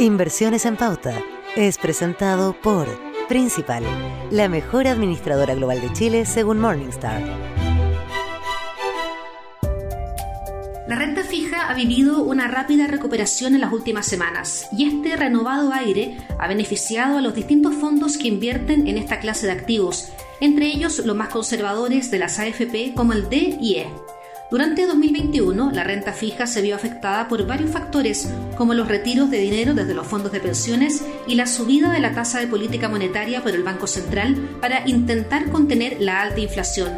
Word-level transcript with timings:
Inversiones 0.00 0.66
en 0.66 0.76
Pauta 0.76 1.22
es 1.54 1.78
presentado 1.78 2.52
por 2.60 2.88
Principal, 3.28 3.84
la 4.32 4.48
mejor 4.48 4.88
administradora 4.88 5.54
global 5.54 5.80
de 5.80 5.92
Chile 5.92 6.26
según 6.26 6.58
Morningstar. 6.58 7.22
La 10.88 10.96
renta 10.96 11.22
fija 11.22 11.68
ha 11.68 11.74
vivido 11.74 12.24
una 12.24 12.48
rápida 12.48 12.88
recuperación 12.88 13.54
en 13.54 13.60
las 13.60 13.72
últimas 13.72 14.06
semanas 14.06 14.66
y 14.72 14.84
este 14.84 15.14
renovado 15.14 15.72
aire 15.72 16.18
ha 16.40 16.48
beneficiado 16.48 17.18
a 17.18 17.22
los 17.22 17.36
distintos 17.36 17.76
fondos 17.76 18.18
que 18.18 18.26
invierten 18.26 18.88
en 18.88 18.98
esta 18.98 19.20
clase 19.20 19.46
de 19.46 19.52
activos, 19.52 20.12
entre 20.40 20.66
ellos 20.66 20.98
los 21.06 21.14
más 21.14 21.28
conservadores 21.28 22.10
de 22.10 22.18
las 22.18 22.40
AFP 22.40 22.94
como 22.96 23.12
el 23.12 23.28
D 23.28 23.58
y 23.60 23.76
E. 23.76 23.86
Durante 24.54 24.86
2021, 24.86 25.72
la 25.72 25.82
renta 25.82 26.12
fija 26.12 26.46
se 26.46 26.62
vio 26.62 26.76
afectada 26.76 27.26
por 27.26 27.44
varios 27.44 27.72
factores, 27.72 28.28
como 28.56 28.72
los 28.72 28.86
retiros 28.86 29.28
de 29.28 29.38
dinero 29.38 29.74
desde 29.74 29.94
los 29.94 30.06
fondos 30.06 30.30
de 30.30 30.38
pensiones 30.38 31.04
y 31.26 31.34
la 31.34 31.48
subida 31.48 31.90
de 31.90 31.98
la 31.98 32.14
tasa 32.14 32.38
de 32.38 32.46
política 32.46 32.88
monetaria 32.88 33.42
por 33.42 33.50
el 33.50 33.64
Banco 33.64 33.88
Central 33.88 34.36
para 34.60 34.88
intentar 34.88 35.50
contener 35.50 35.96
la 36.00 36.22
alta 36.22 36.38
inflación. 36.38 36.92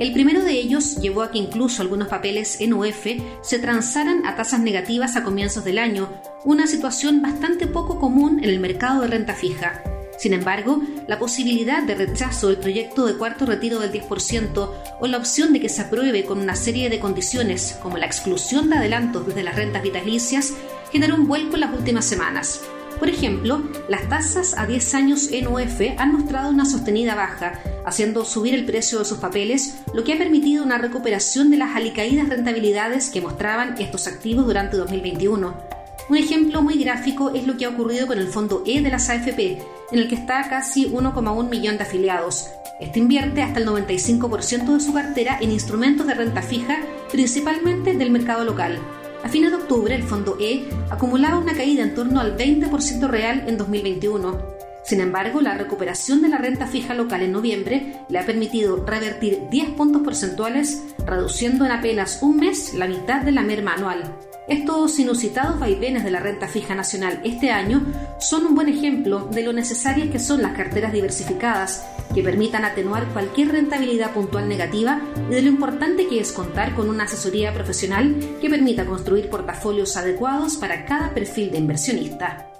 El 0.00 0.12
primero 0.12 0.42
de 0.42 0.54
ellos 0.54 0.96
llevó 0.96 1.22
a 1.22 1.30
que 1.30 1.38
incluso 1.38 1.82
algunos 1.82 2.08
papeles 2.08 2.58
NUF 2.60 3.06
se 3.42 3.60
transaran 3.60 4.26
a 4.26 4.34
tasas 4.34 4.58
negativas 4.58 5.14
a 5.14 5.22
comienzos 5.22 5.62
del 5.62 5.78
año, 5.78 6.08
una 6.44 6.66
situación 6.66 7.22
bastante 7.22 7.68
poco 7.68 8.00
común 8.00 8.40
en 8.42 8.50
el 8.50 8.58
mercado 8.58 9.02
de 9.02 9.06
renta 9.06 9.34
fija. 9.34 9.84
Sin 10.18 10.32
embargo, 10.32 10.82
la 11.06 11.18
posibilidad 11.18 11.84
de 11.84 11.94
rechazo 11.94 12.48
del 12.48 12.56
proyecto 12.56 13.06
de 13.06 13.16
cuarto 13.16 13.46
retiro 13.46 13.78
del 13.78 13.92
10% 13.92 14.70
o 15.00 15.06
la 15.06 15.16
opción 15.16 15.52
de 15.52 15.60
que 15.60 15.68
se 15.68 15.82
apruebe 15.82 16.24
con 16.24 16.40
una 16.40 16.56
serie 16.56 16.90
de 16.90 16.98
condiciones, 16.98 17.78
como 17.80 17.98
la 17.98 18.06
exclusión 18.06 18.68
de 18.68 18.76
adelantos 18.76 19.26
desde 19.28 19.44
las 19.44 19.54
rentas 19.54 19.82
vitalicias, 19.82 20.54
generó 20.90 21.14
un 21.14 21.28
vuelco 21.28 21.54
en 21.54 21.60
las 21.60 21.72
últimas 21.72 22.04
semanas. 22.04 22.60
Por 22.98 23.08
ejemplo, 23.08 23.62
las 23.88 24.08
tasas 24.08 24.58
a 24.58 24.66
10 24.66 24.94
años 24.94 25.30
NUF 25.30 25.80
han 25.98 26.12
mostrado 26.12 26.50
una 26.50 26.64
sostenida 26.64 27.14
baja, 27.14 27.60
haciendo 27.86 28.24
subir 28.24 28.54
el 28.54 28.66
precio 28.66 28.98
de 28.98 29.04
sus 29.04 29.18
papeles, 29.18 29.76
lo 29.94 30.02
que 30.02 30.14
ha 30.14 30.18
permitido 30.18 30.64
una 30.64 30.78
recuperación 30.78 31.48
de 31.48 31.58
las 31.58 31.76
alicaídas 31.76 32.28
rentabilidades 32.28 33.10
que 33.10 33.20
mostraban 33.20 33.76
estos 33.78 34.08
activos 34.08 34.46
durante 34.46 34.76
2021. 34.76 35.77
Un 36.08 36.16
ejemplo 36.16 36.62
muy 36.62 36.82
gráfico 36.82 37.32
es 37.34 37.46
lo 37.46 37.58
que 37.58 37.66
ha 37.66 37.68
ocurrido 37.68 38.06
con 38.06 38.18
el 38.18 38.28
fondo 38.28 38.62
E 38.64 38.80
de 38.80 38.88
las 38.88 39.10
AFP, 39.10 39.58
en 39.92 39.98
el 39.98 40.08
que 40.08 40.14
está 40.14 40.48
casi 40.48 40.90
1,1 40.90 41.50
millón 41.50 41.76
de 41.76 41.82
afiliados. 41.82 42.48
Este 42.80 42.98
invierte 42.98 43.42
hasta 43.42 43.60
el 43.60 43.66
95% 43.66 44.72
de 44.72 44.80
su 44.80 44.94
cartera 44.94 45.36
en 45.38 45.50
instrumentos 45.50 46.06
de 46.06 46.14
renta 46.14 46.40
fija, 46.40 46.78
principalmente 47.12 47.92
del 47.92 48.10
mercado 48.10 48.44
local. 48.44 48.78
A 49.22 49.28
fines 49.28 49.50
de 49.50 49.56
octubre, 49.56 49.94
el 49.94 50.02
fondo 50.02 50.38
E 50.40 50.66
acumulaba 50.88 51.38
una 51.38 51.52
caída 51.52 51.82
en 51.82 51.94
torno 51.94 52.20
al 52.20 52.38
20% 52.38 53.06
real 53.06 53.44
en 53.46 53.58
2021. 53.58 54.56
Sin 54.84 55.00
embargo, 55.00 55.42
la 55.42 55.58
recuperación 55.58 56.22
de 56.22 56.28
la 56.28 56.38
renta 56.38 56.66
fija 56.66 56.94
local 56.94 57.20
en 57.20 57.32
noviembre 57.32 58.00
le 58.08 58.18
ha 58.18 58.24
permitido 58.24 58.82
revertir 58.86 59.42
10 59.50 59.70
puntos 59.70 60.00
porcentuales, 60.00 60.84
reduciendo 61.04 61.66
en 61.66 61.72
apenas 61.72 62.20
un 62.22 62.38
mes 62.38 62.72
la 62.72 62.86
mitad 62.86 63.20
de 63.20 63.32
la 63.32 63.42
merma 63.42 63.74
anual. 63.74 64.16
Estos 64.48 64.98
inusitados 64.98 65.60
vaivenes 65.60 66.04
de 66.04 66.10
la 66.10 66.20
renta 66.20 66.48
fija 66.48 66.74
nacional 66.74 67.20
este 67.22 67.50
año 67.50 67.82
son 68.18 68.46
un 68.46 68.54
buen 68.54 68.70
ejemplo 68.70 69.28
de 69.30 69.42
lo 69.42 69.52
necesarias 69.52 70.08
que 70.08 70.18
son 70.18 70.40
las 70.40 70.56
carteras 70.56 70.90
diversificadas, 70.90 71.86
que 72.14 72.22
permitan 72.22 72.64
atenuar 72.64 73.08
cualquier 73.12 73.52
rentabilidad 73.52 74.14
puntual 74.14 74.48
negativa 74.48 75.02
y 75.28 75.34
de 75.34 75.42
lo 75.42 75.48
importante 75.48 76.06
que 76.06 76.20
es 76.20 76.32
contar 76.32 76.74
con 76.74 76.88
una 76.88 77.04
asesoría 77.04 77.52
profesional 77.52 78.16
que 78.40 78.48
permita 78.48 78.86
construir 78.86 79.28
portafolios 79.28 79.98
adecuados 79.98 80.56
para 80.56 80.86
cada 80.86 81.12
perfil 81.12 81.50
de 81.50 81.58
inversionista. 81.58 82.50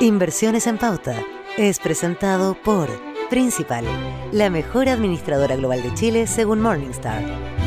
Inversiones 0.00 0.66
en 0.66 0.78
Pauta 0.78 1.14
es 1.56 1.78
presentado 1.78 2.60
por 2.60 2.90
Principal, 3.30 3.84
la 4.32 4.50
mejor 4.50 4.88
administradora 4.88 5.54
global 5.54 5.80
de 5.80 5.94
Chile 5.94 6.26
según 6.26 6.60
Morningstar. 6.60 7.61